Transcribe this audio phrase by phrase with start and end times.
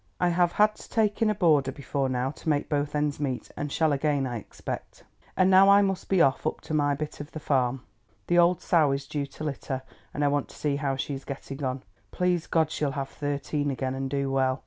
[0.19, 3.51] I have had to take in a boarder before now to make both ends meet,
[3.55, 5.03] and shall again, I expect.
[5.37, 7.83] "And now I must be off up to my bit of a farm;
[8.25, 11.23] the old sow is due to litter, and I want to see how she is
[11.23, 11.83] getting on.
[12.09, 14.59] Please God she'll have thirteen again and do well.